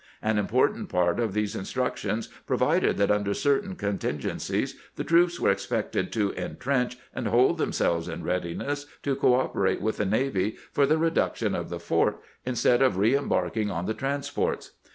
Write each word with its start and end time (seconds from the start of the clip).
An 0.23 0.39
important 0.39 0.89
part 0.89 1.19
of 1.19 1.35
these 1.35 1.55
instructions 1.55 2.27
provided 2.47 2.97
that 2.97 3.11
under 3.11 3.35
certain 3.35 3.75
contin 3.75 4.19
gencies 4.19 4.71
the 4.95 5.03
troops 5.03 5.39
were 5.39 5.51
expected 5.51 6.11
to 6.13 6.31
intrench 6.31 6.97
and 7.13 7.27
hold 7.27 7.59
themselves 7.59 8.07
in 8.07 8.23
readiness 8.23 8.87
to 9.03 9.15
cooperate 9.15 9.79
with 9.79 9.97
the 9.97 10.05
navy 10.07 10.57
for 10.71 10.87
the 10.87 10.97
reduction 10.97 11.53
of 11.53 11.69
the 11.69 11.79
fort, 11.79 12.17
instead 12.47 12.81
of 12.81 12.97
reembarking 12.97 13.69
on 13.69 13.85
the 13.85 13.93
grant's 13.93 14.27
children 14.33 14.53
at 14.53 14.63
city 14.63 14.69
point 14.71 14.71
363 14.71 14.71
transports. 14.71 14.71